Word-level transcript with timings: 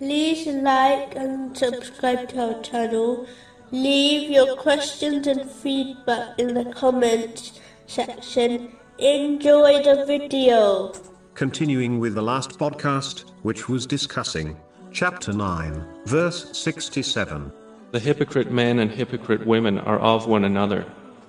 like 0.00 1.14
and 1.14 1.56
subscribe 1.56 2.28
to 2.30 2.54
our 2.54 2.62
channel. 2.62 3.26
Leave 3.70 4.30
your 4.30 4.56
questions 4.56 5.26
and 5.26 5.48
feedback 5.50 6.38
in 6.38 6.54
the 6.54 6.64
comments 6.72 7.60
section. 7.86 8.72
Enjoy 8.98 9.82
the 9.82 10.04
video. 10.06 10.92
Continuing 11.34 11.98
with 11.98 12.14
the 12.14 12.22
last 12.22 12.58
podcast, 12.58 13.30
which 13.42 13.68
was 13.68 13.86
discussing 13.86 14.56
chapter 14.92 15.32
9, 15.32 15.84
verse 16.06 16.56
67. 16.56 17.52
The 17.90 18.00
hypocrite 18.00 18.50
men 18.50 18.80
and 18.80 18.90
hypocrite 18.90 19.46
women 19.46 19.78
are 19.78 19.98
of 19.98 20.26
one 20.26 20.44
another, 20.44 20.84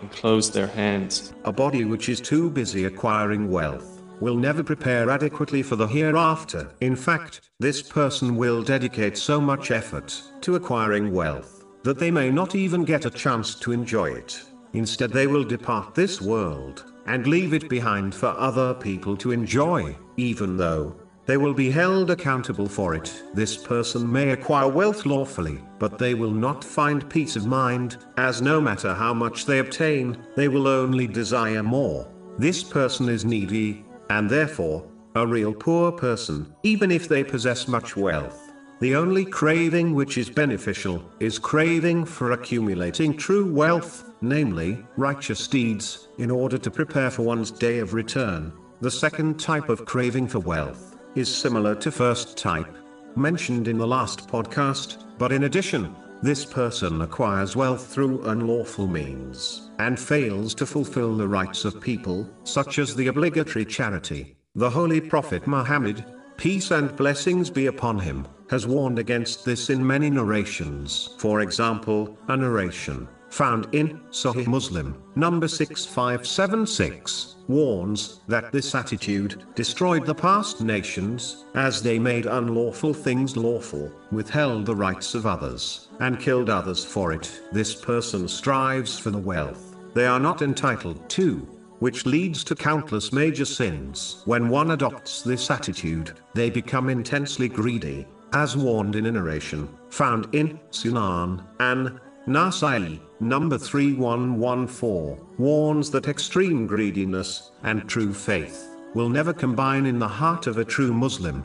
and 0.00 0.10
close 0.10 0.50
their 0.50 0.66
hands. 0.66 1.32
A 1.44 1.52
body 1.52 1.84
which 1.84 2.08
is 2.08 2.20
too 2.20 2.50
busy 2.50 2.84
acquiring 2.84 3.50
wealth 3.50 3.95
will 4.20 4.36
never 4.36 4.62
prepare 4.62 5.10
adequately 5.10 5.62
for 5.62 5.76
the 5.76 5.86
hereafter. 5.86 6.70
In 6.80 6.96
fact, 6.96 7.50
this 7.58 7.82
person 7.82 8.36
will 8.36 8.62
dedicate 8.62 9.16
so 9.16 9.40
much 9.40 9.70
effort 9.70 10.22
to 10.42 10.56
acquiring 10.56 11.12
wealth 11.12 11.64
that 11.82 11.98
they 11.98 12.10
may 12.10 12.30
not 12.30 12.54
even 12.54 12.84
get 12.84 13.04
a 13.04 13.10
chance 13.10 13.54
to 13.54 13.72
enjoy 13.72 14.06
it. 14.06 14.42
Instead, 14.72 15.12
they 15.12 15.26
will 15.26 15.44
depart 15.44 15.94
this 15.94 16.20
world 16.20 16.92
and 17.06 17.26
leave 17.26 17.54
it 17.54 17.68
behind 17.68 18.14
for 18.14 18.28
other 18.38 18.74
people 18.74 19.16
to 19.16 19.30
enjoy, 19.30 19.96
even 20.16 20.56
though 20.56 20.96
they 21.26 21.36
will 21.36 21.54
be 21.54 21.70
held 21.70 22.10
accountable 22.10 22.68
for 22.68 22.94
it. 22.94 23.22
This 23.34 23.56
person 23.56 24.10
may 24.10 24.30
acquire 24.30 24.68
wealth 24.68 25.06
lawfully, 25.06 25.60
but 25.78 25.98
they 25.98 26.14
will 26.14 26.30
not 26.30 26.62
find 26.62 27.08
peace 27.10 27.36
of 27.36 27.46
mind, 27.46 27.96
as 28.16 28.42
no 28.42 28.60
matter 28.60 28.94
how 28.94 29.12
much 29.12 29.44
they 29.44 29.58
obtain, 29.58 30.16
they 30.36 30.48
will 30.48 30.68
only 30.68 31.06
desire 31.06 31.62
more. 31.62 32.08
This 32.38 32.62
person 32.62 33.08
is 33.08 33.24
needy, 33.24 33.85
and 34.10 34.28
therefore, 34.28 34.86
a 35.14 35.26
real 35.26 35.52
poor 35.52 35.90
person, 35.92 36.54
even 36.62 36.90
if 36.90 37.08
they 37.08 37.24
possess 37.24 37.68
much 37.68 37.96
wealth. 37.96 38.52
The 38.80 38.94
only 38.94 39.24
craving 39.24 39.94
which 39.94 40.18
is 40.18 40.28
beneficial 40.28 41.02
is 41.18 41.38
craving 41.38 42.04
for 42.04 42.32
accumulating 42.32 43.16
true 43.16 43.50
wealth, 43.50 44.12
namely, 44.20 44.84
righteous 44.98 45.48
deeds, 45.48 46.08
in 46.18 46.30
order 46.30 46.58
to 46.58 46.70
prepare 46.70 47.10
for 47.10 47.22
one's 47.22 47.50
day 47.50 47.78
of 47.78 47.94
return. 47.94 48.52
The 48.82 48.90
second 48.90 49.40
type 49.40 49.70
of 49.70 49.86
craving 49.86 50.28
for 50.28 50.40
wealth 50.40 50.98
is 51.14 51.34
similar 51.34 51.74
to 51.76 51.90
first 51.90 52.36
type, 52.36 52.76
mentioned 53.16 53.68
in 53.68 53.78
the 53.78 53.86
last 53.86 54.28
podcast, 54.28 55.04
but 55.16 55.32
in 55.32 55.44
addition, 55.44 55.96
this 56.22 56.44
person 56.44 57.02
acquires 57.02 57.56
wealth 57.56 57.86
through 57.86 58.22
unlawful 58.22 58.86
means, 58.86 59.70
and 59.78 59.98
fails 59.98 60.54
to 60.54 60.66
fulfill 60.66 61.16
the 61.16 61.28
rights 61.28 61.64
of 61.64 61.80
people, 61.80 62.28
such 62.44 62.78
as 62.78 62.94
the 62.94 63.08
obligatory 63.08 63.64
charity. 63.64 64.36
The 64.54 64.70
Holy 64.70 65.00
Prophet 65.00 65.46
Muhammad, 65.46 66.04
peace 66.36 66.70
and 66.70 66.94
blessings 66.96 67.50
be 67.50 67.66
upon 67.66 67.98
him, 67.98 68.26
has 68.48 68.66
warned 68.66 68.98
against 68.98 69.44
this 69.44 69.70
in 69.70 69.86
many 69.86 70.08
narrations. 70.08 71.14
For 71.18 71.40
example, 71.40 72.18
a 72.28 72.36
narration 72.36 73.08
found 73.30 73.68
in 73.72 74.00
Sahih 74.10 74.46
Muslim, 74.46 75.02
number 75.14 75.48
6576, 75.48 77.36
warns 77.48 78.20
that 78.28 78.52
this 78.52 78.74
attitude 78.74 79.44
destroyed 79.54 80.04
the 80.06 80.14
past 80.14 80.60
nations, 80.60 81.44
as 81.54 81.82
they 81.82 81.98
made 81.98 82.26
unlawful 82.26 82.94
things 82.94 83.36
lawful, 83.36 83.90
withheld 84.10 84.66
the 84.66 84.74
rights 84.74 85.14
of 85.14 85.26
others, 85.26 85.88
and 86.00 86.20
killed 86.20 86.50
others 86.50 86.84
for 86.84 87.12
it. 87.12 87.40
This 87.52 87.74
person 87.74 88.26
strives 88.28 88.98
for 88.98 89.10
the 89.10 89.18
wealth 89.18 89.76
they 89.96 90.06
are 90.06 90.20
not 90.20 90.42
entitled 90.42 91.08
to, 91.08 91.36
which 91.78 92.04
leads 92.04 92.44
to 92.44 92.54
countless 92.54 93.14
major 93.14 93.46
sins. 93.46 94.20
When 94.26 94.50
one 94.50 94.72
adopts 94.72 95.22
this 95.22 95.50
attitude, 95.50 96.12
they 96.34 96.50
become 96.50 96.90
intensely 96.90 97.48
greedy, 97.48 98.06
as 98.34 98.58
warned 98.58 98.94
in 98.94 99.06
a 99.06 99.12
narration 99.12 99.66
found 99.88 100.34
in 100.34 100.60
Sunan 100.70 101.42
an 101.60 101.98
Nasai, 102.26 102.98
number 103.20 103.56
3114, 103.56 105.16
warns 105.38 105.92
that 105.92 106.08
extreme 106.08 106.66
greediness 106.66 107.52
and 107.62 107.88
true 107.88 108.12
faith 108.12 108.76
will 108.94 109.08
never 109.08 109.32
combine 109.32 109.86
in 109.86 110.00
the 110.00 110.08
heart 110.08 110.48
of 110.48 110.58
a 110.58 110.64
true 110.64 110.92
Muslim. 110.92 111.44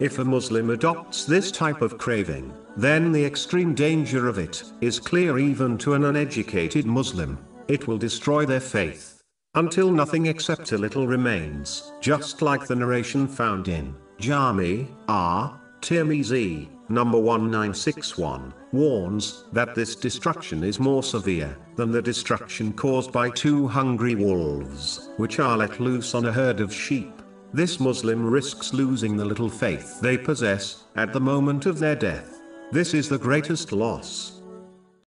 If 0.00 0.18
a 0.18 0.24
Muslim 0.24 0.70
adopts 0.70 1.26
this 1.26 1.52
type 1.52 1.80
of 1.80 1.96
craving, 1.96 2.52
then 2.76 3.12
the 3.12 3.24
extreme 3.24 3.72
danger 3.72 4.28
of 4.28 4.38
it 4.38 4.64
is 4.80 4.98
clear 4.98 5.38
even 5.38 5.78
to 5.78 5.94
an 5.94 6.04
uneducated 6.04 6.86
Muslim. 6.86 7.38
It 7.68 7.86
will 7.86 7.98
destroy 7.98 8.44
their 8.44 8.60
faith 8.60 9.22
until 9.54 9.92
nothing 9.92 10.26
except 10.26 10.72
a 10.72 10.78
little 10.78 11.06
remains, 11.06 11.92
just 12.00 12.42
like 12.42 12.66
the 12.66 12.76
narration 12.76 13.28
found 13.28 13.68
in 13.68 13.94
Jami 14.18 14.88
R. 15.08 15.60
Tirmizi, 15.80 16.68
number 16.88 17.18
1961, 17.18 18.52
warns 18.72 19.44
that 19.52 19.74
this 19.74 19.94
destruction 19.96 20.62
is 20.62 20.78
more 20.78 21.02
severe 21.02 21.56
than 21.76 21.90
the 21.90 22.02
destruction 22.02 22.72
caused 22.72 23.12
by 23.12 23.30
two 23.30 23.66
hungry 23.66 24.14
wolves, 24.14 25.10
which 25.16 25.38
are 25.38 25.56
let 25.56 25.80
loose 25.80 26.14
on 26.14 26.26
a 26.26 26.32
herd 26.32 26.60
of 26.60 26.72
sheep. 26.72 27.22
This 27.52 27.80
Muslim 27.80 28.24
risks 28.24 28.72
losing 28.74 29.16
the 29.16 29.24
little 29.24 29.48
faith 29.48 30.00
they 30.00 30.18
possess 30.18 30.84
at 30.96 31.12
the 31.12 31.20
moment 31.20 31.66
of 31.66 31.78
their 31.78 31.96
death. 31.96 32.40
This 32.72 32.94
is 32.94 33.08
the 33.08 33.18
greatest 33.18 33.72
loss 33.72 34.35